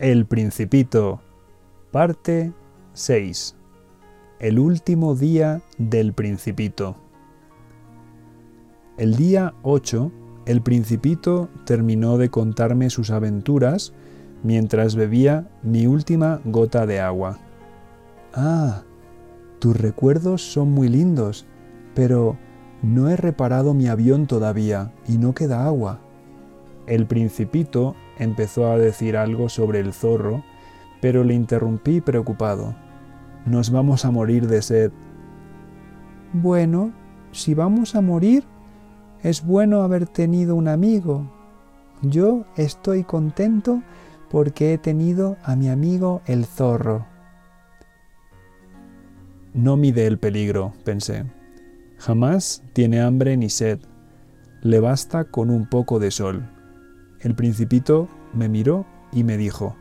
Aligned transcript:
El 0.00 0.24
Principito, 0.24 1.20
parte 1.90 2.54
6. 2.94 3.54
El 4.38 4.58
último 4.58 5.14
día 5.14 5.60
del 5.76 6.14
Principito. 6.14 6.96
El 8.96 9.16
día 9.16 9.52
8, 9.60 10.10
el 10.46 10.62
Principito 10.62 11.50
terminó 11.66 12.16
de 12.16 12.30
contarme 12.30 12.88
sus 12.88 13.10
aventuras 13.10 13.92
mientras 14.42 14.94
bebía 14.94 15.50
mi 15.62 15.86
última 15.86 16.40
gota 16.46 16.86
de 16.86 17.00
agua. 17.00 17.38
Ah, 18.32 18.84
tus 19.58 19.76
recuerdos 19.76 20.40
son 20.40 20.70
muy 20.70 20.88
lindos, 20.88 21.44
pero 21.94 22.38
no 22.80 23.10
he 23.10 23.16
reparado 23.16 23.74
mi 23.74 23.88
avión 23.88 24.26
todavía 24.26 24.94
y 25.06 25.18
no 25.18 25.34
queda 25.34 25.66
agua. 25.66 26.00
El 26.86 27.04
principito 27.06 27.96
empezó 28.20 28.70
a 28.70 28.78
decir 28.78 29.16
algo 29.16 29.48
sobre 29.48 29.80
el 29.80 29.92
zorro, 29.92 30.44
pero 31.00 31.24
le 31.24 31.34
interrumpí 31.34 32.00
preocupado. 32.00 32.76
Nos 33.46 33.70
vamos 33.70 34.04
a 34.04 34.10
morir 34.10 34.46
de 34.46 34.62
sed. 34.62 34.92
Bueno, 36.32 36.92
si 37.32 37.54
vamos 37.54 37.94
a 37.96 38.02
morir, 38.02 38.44
es 39.22 39.44
bueno 39.44 39.82
haber 39.82 40.06
tenido 40.06 40.54
un 40.54 40.68
amigo. 40.68 41.32
Yo 42.02 42.44
estoy 42.56 43.04
contento 43.04 43.82
porque 44.30 44.74
he 44.74 44.78
tenido 44.78 45.36
a 45.42 45.56
mi 45.56 45.68
amigo 45.68 46.22
el 46.26 46.44
zorro. 46.44 47.06
No 49.54 49.76
mide 49.76 50.06
el 50.06 50.18
peligro, 50.18 50.72
pensé. 50.84 51.24
Jamás 51.98 52.62
tiene 52.72 53.00
hambre 53.00 53.36
ni 53.36 53.50
sed. 53.50 53.80
Le 54.62 54.78
basta 54.78 55.24
con 55.24 55.50
un 55.50 55.66
poco 55.66 55.98
de 55.98 56.10
sol. 56.10 56.48
El 57.20 57.34
principito 57.34 58.08
me 58.32 58.48
miró 58.48 58.86
y 59.12 59.24
me 59.24 59.36
dijo, 59.36 59.76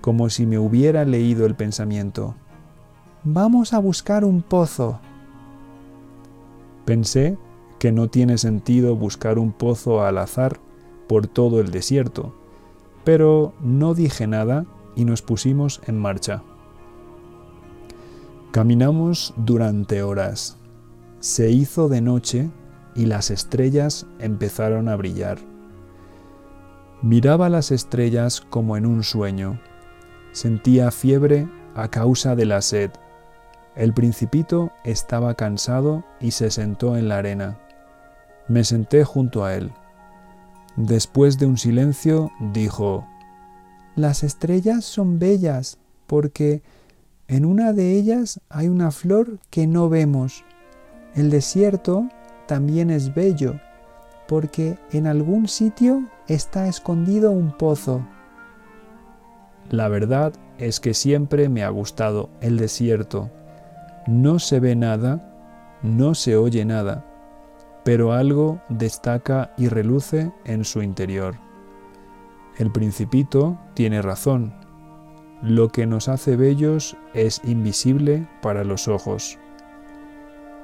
como 0.00 0.30
si 0.30 0.46
me 0.46 0.58
hubiera 0.58 1.04
leído 1.04 1.46
el 1.46 1.54
pensamiento, 1.54 2.36
Vamos 3.26 3.72
a 3.72 3.78
buscar 3.78 4.22
un 4.22 4.42
pozo. 4.42 5.00
Pensé 6.84 7.38
que 7.78 7.90
no 7.90 8.08
tiene 8.08 8.36
sentido 8.36 8.96
buscar 8.96 9.38
un 9.38 9.50
pozo 9.50 10.04
al 10.04 10.18
azar 10.18 10.60
por 11.08 11.26
todo 11.26 11.58
el 11.58 11.70
desierto, 11.70 12.34
pero 13.02 13.54
no 13.62 13.94
dije 13.94 14.26
nada 14.26 14.66
y 14.94 15.06
nos 15.06 15.22
pusimos 15.22 15.80
en 15.86 15.98
marcha. 15.98 16.42
Caminamos 18.50 19.32
durante 19.38 20.02
horas. 20.02 20.58
Se 21.20 21.50
hizo 21.50 21.88
de 21.88 22.02
noche 22.02 22.50
y 22.94 23.06
las 23.06 23.30
estrellas 23.30 24.06
empezaron 24.18 24.90
a 24.90 24.96
brillar. 24.96 25.53
Miraba 27.04 27.50
las 27.50 27.70
estrellas 27.70 28.40
como 28.40 28.78
en 28.78 28.86
un 28.86 29.02
sueño. 29.02 29.60
Sentía 30.32 30.90
fiebre 30.90 31.46
a 31.74 31.88
causa 31.88 32.34
de 32.34 32.46
la 32.46 32.62
sed. 32.62 32.92
El 33.76 33.92
principito 33.92 34.72
estaba 34.84 35.34
cansado 35.34 36.02
y 36.18 36.30
se 36.30 36.50
sentó 36.50 36.96
en 36.96 37.10
la 37.10 37.18
arena. 37.18 37.58
Me 38.48 38.64
senté 38.64 39.04
junto 39.04 39.44
a 39.44 39.54
él. 39.54 39.70
Después 40.76 41.36
de 41.36 41.44
un 41.44 41.58
silencio 41.58 42.32
dijo, 42.40 43.06
Las 43.96 44.22
estrellas 44.24 44.86
son 44.86 45.18
bellas 45.18 45.76
porque 46.06 46.62
en 47.28 47.44
una 47.44 47.74
de 47.74 47.98
ellas 47.98 48.40
hay 48.48 48.68
una 48.68 48.90
flor 48.90 49.40
que 49.50 49.66
no 49.66 49.90
vemos. 49.90 50.42
El 51.14 51.28
desierto 51.28 52.08
también 52.46 52.88
es 52.88 53.14
bello, 53.14 53.60
porque 54.26 54.78
en 54.90 55.06
algún 55.06 55.48
sitio 55.48 56.04
está 56.28 56.68
escondido 56.68 57.30
un 57.30 57.52
pozo. 57.52 58.06
La 59.70 59.88
verdad 59.88 60.32
es 60.58 60.80
que 60.80 60.94
siempre 60.94 61.48
me 61.48 61.64
ha 61.64 61.68
gustado 61.68 62.30
el 62.40 62.58
desierto. 62.58 63.30
No 64.06 64.38
se 64.38 64.60
ve 64.60 64.76
nada, 64.76 65.78
no 65.82 66.14
se 66.14 66.36
oye 66.36 66.64
nada, 66.64 67.04
pero 67.84 68.12
algo 68.12 68.60
destaca 68.68 69.52
y 69.56 69.68
reluce 69.68 70.32
en 70.44 70.64
su 70.64 70.82
interior. 70.82 71.36
El 72.58 72.70
principito 72.70 73.58
tiene 73.74 74.00
razón, 74.00 74.54
lo 75.42 75.68
que 75.68 75.86
nos 75.86 76.08
hace 76.08 76.36
bellos 76.36 76.96
es 77.12 77.42
invisible 77.44 78.26
para 78.40 78.64
los 78.64 78.88
ojos. 78.88 79.38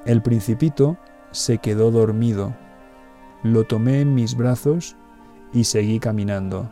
El 0.05 0.23
principito 0.23 0.97
se 1.29 1.59
quedó 1.59 1.91
dormido. 1.91 2.55
Lo 3.43 3.65
tomé 3.65 4.01
en 4.01 4.15
mis 4.15 4.35
brazos 4.35 4.95
y 5.53 5.65
seguí 5.65 5.99
caminando. 5.99 6.69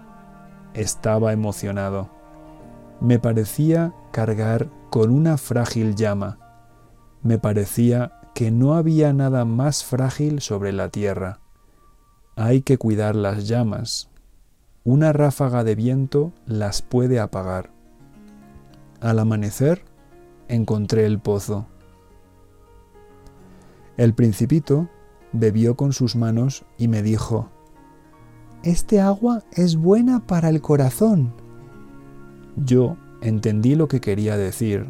Estaba 0.73 1.33
emocionado. 1.33 2.09
Me 3.01 3.19
parecía 3.19 3.93
cargar 4.11 4.69
con 4.89 5.11
una 5.11 5.37
frágil 5.37 5.95
llama. 5.95 6.37
Me 7.21 7.37
parecía 7.37 8.13
que 8.33 8.51
no 8.51 8.75
había 8.75 9.13
nada 9.13 9.45
más 9.45 9.83
frágil 9.83 10.41
sobre 10.41 10.71
la 10.71 10.89
tierra. 10.89 11.39
Hay 12.35 12.61
que 12.61 12.77
cuidar 12.77 13.15
las 13.15 13.47
llamas. 13.47 14.09
Una 14.83 15.11
ráfaga 15.11 15.63
de 15.63 15.75
viento 15.75 16.31
las 16.45 16.81
puede 16.81 17.19
apagar. 17.19 17.71
Al 19.01 19.19
amanecer 19.19 19.83
encontré 20.47 21.05
el 21.05 21.19
pozo. 21.19 21.67
El 23.97 24.13
principito 24.13 24.87
bebió 25.33 25.75
con 25.75 25.91
sus 25.93 26.15
manos 26.15 26.65
y 26.77 26.87
me 26.87 27.01
dijo, 27.01 27.51
Este 28.63 28.99
agua 28.99 29.43
es 29.53 29.77
buena 29.77 30.27
para 30.27 30.49
el 30.49 30.59
corazón. 30.59 31.33
Yo 32.57 32.97
entendí 33.21 33.75
lo 33.75 33.87
que 33.87 34.01
quería 34.01 34.35
decir. 34.35 34.85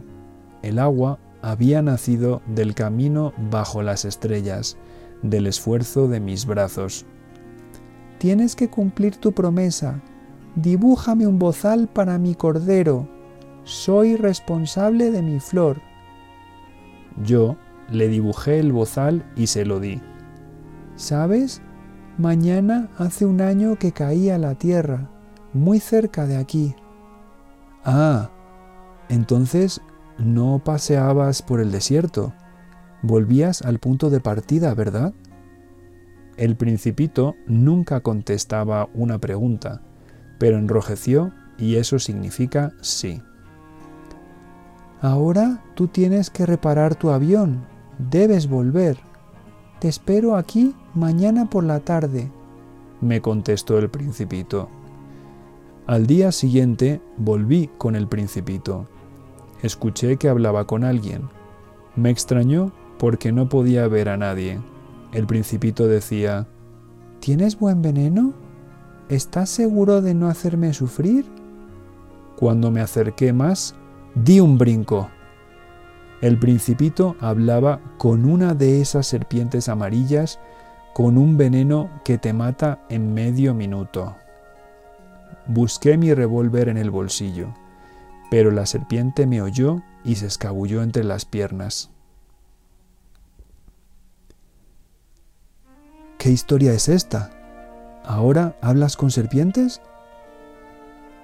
El 0.64 0.80
agua 0.80 1.20
había 1.44 1.84
nacido 1.84 2.42
del 2.48 2.74
camino 2.74 3.32
bajo 3.52 3.84
las 3.84 4.06
estrellas, 4.06 4.76
del 5.22 5.46
esfuerzo 5.46 6.08
de 6.08 6.20
mis 6.20 6.48
brazos. 6.48 7.06
Tienes 8.18 8.56
que 8.56 8.72
cumplir 8.72 9.18
tu 9.18 9.34
promesa. 9.34 10.02
Dibújame 10.56 11.28
un 11.28 11.38
bozal 11.38 11.88
para 11.88 12.18
mi 12.18 12.34
cordero, 12.34 13.08
soy 13.66 14.16
responsable 14.16 15.12
de 15.12 15.22
mi 15.22 15.40
flor. 15.40 15.80
Yo 17.24 17.56
le 17.92 18.08
dibujé 18.08 18.60
el 18.60 18.72
bozal 18.72 19.24
y 19.36 19.46
se 19.46 19.64
lo 19.64 19.80
di. 19.80 20.02
¿Sabes? 20.96 21.62
Mañana 22.20 22.90
hace 22.98 23.26
un 23.26 23.40
año 23.40 23.78
que 23.80 23.94
caí 23.94 24.30
a 24.30 24.38
la 24.38 24.56
tierra, 24.56 25.10
muy 25.54 25.80
cerca 25.80 26.28
de 26.28 26.36
aquí. 26.36 26.76
Ah, 27.86 28.30
entonces 29.08 29.82
no 30.18 30.62
paseabas 30.62 31.42
por 31.42 31.62
el 31.62 31.72
desierto, 31.72 32.34
volvías 33.04 33.62
al 33.62 33.80
punto 33.80 34.10
de 34.10 34.20
partida, 34.20 34.74
¿verdad? 34.74 35.14
El 36.36 36.58
principito 36.58 37.36
nunca 37.48 38.02
contestaba 38.02 38.90
una 38.94 39.18
pregunta, 39.20 39.82
pero 40.40 40.58
enrojeció 40.58 41.32
y 41.58 41.76
eso 41.76 42.00
significa 42.00 42.74
sí. 42.82 43.22
Ahora 45.02 45.64
tú 45.74 45.88
tienes 45.88 46.30
que 46.30 46.46
reparar 46.46 46.96
tu 46.96 47.12
avión. 47.12 47.66
Debes 48.12 48.50
volver. 48.50 48.98
Te 49.80 49.88
espero 49.88 50.36
aquí 50.36 50.76
mañana 51.00 51.50
por 51.50 51.64
la 51.64 51.80
tarde, 51.80 52.30
me 53.02 53.22
contestó 53.22 53.80
el 53.80 53.90
principito. 53.90 54.70
Al 55.88 56.06
día 56.06 56.32
siguiente 56.32 57.02
volví 57.18 57.70
con 57.78 57.96
el 57.96 58.08
principito. 58.08 58.86
Escuché 59.64 60.18
que 60.18 60.30
hablaba 60.30 60.68
con 60.68 60.84
alguien. 60.84 61.30
Me 61.96 62.10
extrañó 62.10 62.72
porque 63.00 63.32
no 63.32 63.50
podía 63.50 63.88
ver 63.88 64.10
a 64.10 64.18
nadie. 64.18 64.60
El 65.14 65.26
principito 65.26 65.88
decía, 65.88 66.48
¿Tienes 67.22 67.58
buen 67.58 67.82
veneno? 67.82 68.34
¿Estás 69.08 69.50
seguro 69.50 70.02
de 70.02 70.14
no 70.14 70.28
hacerme 70.28 70.74
sufrir? 70.74 71.26
Cuando 72.36 72.70
me 72.70 72.82
acerqué 72.82 73.34
más, 73.34 73.76
Di 74.16 74.40
un 74.40 74.58
brinco. 74.58 75.10
El 76.22 76.38
principito 76.40 77.16
hablaba 77.20 77.80
con 77.98 78.26
una 78.26 78.54
de 78.54 78.82
esas 78.82 79.08
serpientes 79.08 79.70
amarillas 79.70 80.40
con 80.94 81.18
un 81.18 81.38
veneno 81.38 81.90
que 82.04 82.18
te 82.18 82.34
mata 82.34 82.86
en 82.90 83.14
medio 83.14 83.54
minuto. 83.54 84.16
Busqué 85.48 85.98
mi 85.98 86.14
revólver 86.14 86.70
en 86.70 86.78
el 86.78 86.92
bolsillo, 86.92 87.54
pero 88.30 88.52
la 88.52 88.66
serpiente 88.66 89.26
me 89.26 89.42
oyó 89.42 89.82
y 90.04 90.16
se 90.16 90.28
escabulló 90.28 90.84
entre 90.84 91.04
las 91.04 91.26
piernas. 91.26 91.90
¿Qué 96.18 96.30
historia 96.30 96.74
es 96.74 96.90
esta? 96.90 97.32
¿Ahora 98.04 98.58
hablas 98.62 98.98
con 98.98 99.10
serpientes? 99.10 99.82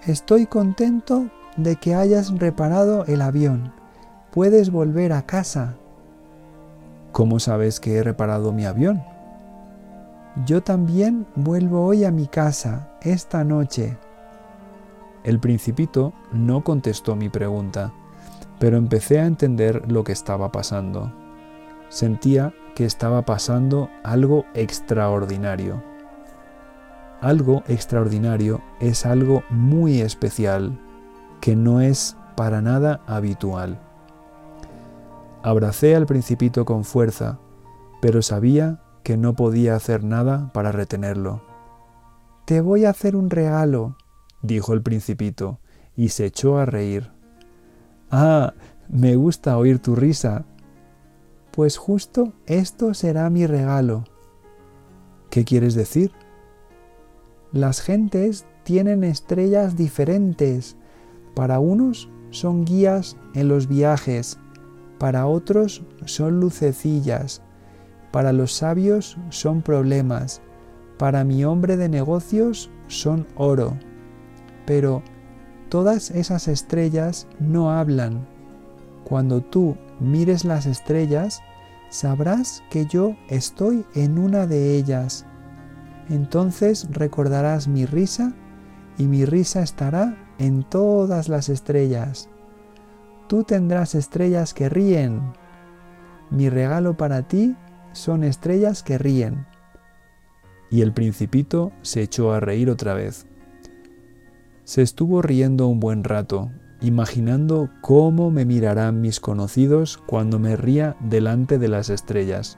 Estoy 0.07 0.45
contento 0.45 1.29
de 1.57 1.75
que 1.75 1.95
hayas 1.95 2.31
reparado 2.38 3.06
el 3.06 3.21
avión. 3.21 3.73
Puedes 4.31 4.71
volver 4.71 5.13
a 5.13 5.25
casa. 5.25 5.75
¿Cómo 7.12 7.39
sabes 7.39 7.79
que 7.79 7.95
he 7.95 8.03
reparado 8.03 8.51
mi 8.51 8.65
avión? 8.65 9.03
Yo 10.43 10.61
también 10.61 11.25
vuelvo 11.35 11.85
hoy 11.85 12.03
a 12.03 12.11
mi 12.11 12.27
casa, 12.27 12.89
esta 13.01 13.45
noche. 13.45 13.97
El 15.23 15.39
principito 15.39 16.11
no 16.33 16.61
contestó 16.61 17.15
mi 17.15 17.29
pregunta, 17.29 17.93
pero 18.59 18.75
empecé 18.75 19.21
a 19.21 19.27
entender 19.27 19.89
lo 19.89 20.03
que 20.03 20.11
estaba 20.11 20.51
pasando. 20.51 21.09
Sentía 21.87 22.53
que 22.75 22.83
estaba 22.83 23.21
pasando 23.21 23.89
algo 24.03 24.45
extraordinario. 24.53 25.81
Algo 27.21 27.63
extraordinario 27.69 28.61
es 28.81 29.05
algo 29.05 29.41
muy 29.49 30.01
especial, 30.01 30.77
que 31.39 31.55
no 31.55 31.79
es 31.79 32.17
para 32.35 32.61
nada 32.61 32.99
habitual. 33.07 33.79
Abracé 35.43 35.95
al 35.95 36.05
principito 36.05 36.65
con 36.65 36.83
fuerza, 36.83 37.39
pero 38.01 38.21
sabía 38.21 38.81
que 39.05 39.17
no 39.17 39.35
podía 39.35 39.75
hacer 39.75 40.03
nada 40.03 40.51
para 40.51 40.71
retenerlo. 40.71 41.43
Te 42.45 42.59
voy 42.59 42.85
a 42.85 42.89
hacer 42.89 43.15
un 43.15 43.29
regalo, 43.29 43.97
dijo 44.41 44.73
el 44.73 44.81
principito, 44.81 45.59
y 45.95 46.09
se 46.09 46.25
echó 46.25 46.57
a 46.57 46.65
reír. 46.65 47.11
Ah, 48.09 48.55
me 48.89 49.15
gusta 49.15 49.59
oír 49.59 49.77
tu 49.77 49.95
risa. 49.95 50.45
Pues 51.51 51.77
justo 51.77 52.33
esto 52.47 52.95
será 52.95 53.29
mi 53.29 53.45
regalo. 53.45 54.05
¿Qué 55.29 55.45
quieres 55.45 55.75
decir? 55.75 56.11
Las 57.51 57.81
gentes 57.81 58.47
tienen 58.63 59.03
estrellas 59.03 59.75
diferentes. 59.75 60.77
Para 61.35 61.59
unos 61.59 62.09
son 62.31 62.65
guías 62.65 63.17
en 63.35 63.49
los 63.49 63.67
viajes, 63.67 64.39
para 64.97 65.27
otros 65.27 65.83
son 66.05 66.39
lucecillas, 66.39 67.43
para 68.15 68.31
los 68.31 68.53
sabios 68.53 69.17
son 69.27 69.62
problemas, 69.62 70.41
para 70.97 71.25
mi 71.25 71.44
hombre 71.44 71.75
de 71.75 71.89
negocios 71.89 72.71
son 72.88 73.27
oro. 73.35 73.77
Pero 74.65 75.03
todas 75.67 76.12
esas 76.12 76.47
estrellas 76.47 77.27
no 77.41 77.71
hablan. 77.71 78.25
Cuando 79.03 79.41
tú 79.41 79.75
mires 80.00 80.45
las 80.45 80.65
estrellas, 80.65 81.41
sabrás 81.89 82.63
que 82.69 82.85
yo 82.85 83.17
estoy 83.27 83.85
en 83.95 84.17
una 84.17 84.47
de 84.47 84.77
ellas. 84.77 85.25
Entonces 86.07 86.88
recordarás 86.91 87.67
mi 87.67 87.85
risa 87.85 88.31
y 88.97 89.07
mi 89.07 89.25
risa 89.25 89.62
estará 89.62 90.15
en 90.38 90.63
todas 90.63 91.27
las 91.27 91.50
estrellas. 91.50 92.29
Tú 93.27 93.44
tendrás 93.44 93.94
estrellas 93.94 94.53
que 94.53 94.69
ríen. 94.69 95.33
Mi 96.29 96.47
regalo 96.47 96.95
para 96.95 97.21
ti 97.27 97.57
son 97.95 98.24
estrellas 98.24 98.83
que 98.83 98.97
ríen. 98.97 99.47
Y 100.69 100.81
el 100.81 100.92
principito 100.92 101.71
se 101.81 102.01
echó 102.01 102.33
a 102.33 102.39
reír 102.39 102.69
otra 102.69 102.94
vez. 102.94 103.25
Se 104.65 104.81
estuvo 104.81 105.21
riendo 105.21 105.68
un 105.68 105.80
buen 105.80 106.03
rato, 106.03 106.51
imaginando 106.81 107.69
cómo 107.81 108.31
me 108.31 108.45
mirarán 108.45 109.00
mis 109.00 109.19
conocidos 109.19 109.97
cuando 110.06 110.39
me 110.39 110.56
ría 110.56 110.97
delante 111.00 111.57
de 111.57 111.68
las 111.68 111.89
estrellas. 111.89 112.57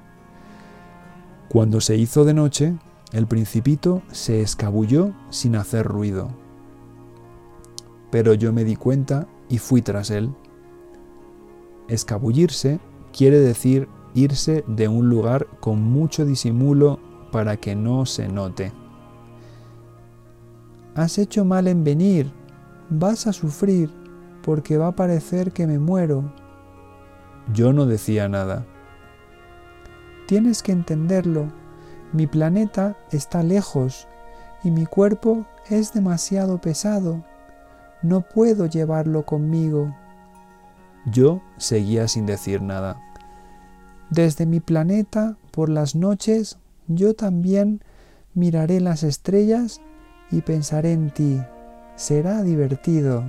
Cuando 1.50 1.82
se 1.82 1.96
hizo 1.98 2.26
de 2.26 2.34
noche, 2.34 2.76
el 3.14 3.28
principito 3.28 4.02
se 4.12 4.42
escabulló 4.42 5.14
sin 5.30 5.56
hacer 5.56 5.86
ruido. 5.86 6.30
Pero 8.10 8.34
yo 8.34 8.52
me 8.52 8.64
di 8.64 8.76
cuenta 8.76 9.28
y 9.50 9.60
fui 9.60 9.82
tras 9.82 10.10
él. 10.10 10.32
Escabullirse 11.88 12.80
quiere 13.14 13.40
decir 13.40 13.88
irse 14.14 14.64
de 14.68 14.88
un 14.88 15.10
lugar 15.10 15.48
con 15.60 15.82
mucho 15.82 16.26
disimulo 16.26 17.00
para 17.32 17.58
que 17.58 17.76
no 17.76 18.06
se 18.06 18.28
note. 18.28 18.72
Has 20.96 21.18
hecho 21.18 21.46
mal 21.46 21.68
en 21.68 21.84
venir, 21.84 22.32
vas 22.90 23.28
a 23.28 23.34
sufrir, 23.34 23.92
porque 24.42 24.78
va 24.78 24.88
a 24.88 24.96
parecer 24.96 25.52
que 25.52 25.68
me 25.68 25.78
muero. 25.78 26.32
Yo 27.54 27.74
no 27.74 27.86
decía 27.86 28.28
nada. 28.28 28.66
Tienes 30.28 30.64
que 30.64 30.72
entenderlo, 30.72 31.52
mi 32.14 32.28
planeta 32.28 32.98
está 33.12 33.44
lejos 33.44 34.08
y 34.64 34.72
mi 34.72 34.86
cuerpo 34.86 35.46
es 35.70 35.94
demasiado 35.94 36.60
pesado. 36.60 37.24
No 38.02 38.22
puedo 38.22 38.66
llevarlo 38.66 39.26
conmigo. 39.26 39.96
Yo 41.06 41.42
seguía 41.58 42.08
sin 42.08 42.26
decir 42.26 42.62
nada. 42.62 43.02
Desde 44.10 44.46
mi 44.46 44.60
planeta, 44.60 45.38
por 45.52 45.70
las 45.70 45.96
noches, 45.96 46.58
yo 46.88 47.14
también 47.14 47.82
miraré 48.34 48.80
las 48.80 49.04
estrellas 49.04 49.82
y 50.32 50.42
pensaré 50.42 50.94
en 50.94 51.10
ti. 51.12 51.42
Será 51.96 52.42
divertido. 52.44 53.24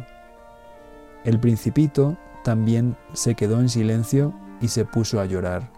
El 1.24 1.40
principito 1.40 2.16
también 2.44 2.96
se 3.12 3.34
quedó 3.34 3.60
en 3.60 3.68
silencio 3.68 4.34
y 4.60 4.68
se 4.68 4.84
puso 4.84 5.20
a 5.20 5.26
llorar. 5.26 5.70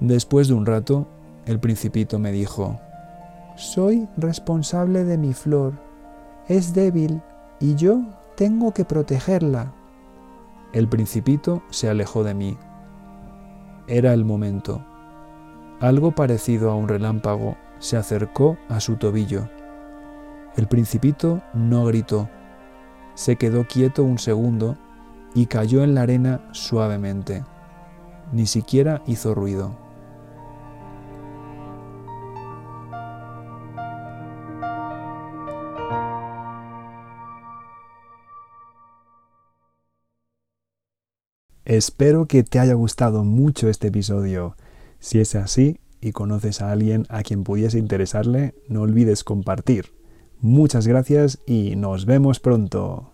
Después 0.00 0.48
de 0.48 0.54
un 0.54 0.66
rato, 0.66 1.06
el 1.44 1.60
principito 1.60 2.18
me 2.18 2.32
dijo, 2.32 2.80
Soy 3.56 4.08
responsable 4.16 5.04
de 5.04 5.18
mi 5.18 5.34
flor. 5.34 5.74
Es 6.48 6.74
débil 6.74 7.20
y 7.60 7.74
yo 7.74 8.02
tengo 8.36 8.72
que 8.72 8.84
protegerla. 8.84 9.72
El 10.72 10.88
principito 10.88 11.62
se 11.70 11.88
alejó 11.88 12.24
de 12.24 12.34
mí. 12.34 12.58
Era 13.86 14.14
el 14.14 14.24
momento. 14.24 14.82
Algo 15.80 16.12
parecido 16.12 16.70
a 16.70 16.74
un 16.74 16.88
relámpago 16.88 17.56
se 17.78 17.98
acercó 17.98 18.56
a 18.70 18.80
su 18.80 18.96
tobillo. 18.96 19.48
El 20.56 20.68
principito 20.68 21.42
no 21.52 21.84
gritó. 21.84 22.28
Se 23.14 23.36
quedó 23.36 23.66
quieto 23.66 24.02
un 24.02 24.18
segundo 24.18 24.78
y 25.34 25.46
cayó 25.46 25.84
en 25.84 25.94
la 25.94 26.02
arena 26.02 26.48
suavemente. 26.52 27.44
Ni 28.32 28.46
siquiera 28.46 29.02
hizo 29.06 29.34
ruido. 29.34 29.83
Espero 41.64 42.26
que 42.26 42.42
te 42.42 42.58
haya 42.58 42.74
gustado 42.74 43.24
mucho 43.24 43.70
este 43.70 43.88
episodio. 43.88 44.54
Si 44.98 45.20
es 45.20 45.34
así 45.34 45.78
y 46.00 46.12
conoces 46.12 46.60
a 46.60 46.70
alguien 46.70 47.06
a 47.08 47.22
quien 47.22 47.42
pudiese 47.42 47.78
interesarle, 47.78 48.54
no 48.68 48.82
olvides 48.82 49.24
compartir. 49.24 49.86
Muchas 50.40 50.86
gracias 50.86 51.38
y 51.46 51.76
nos 51.76 52.04
vemos 52.04 52.38
pronto. 52.38 53.13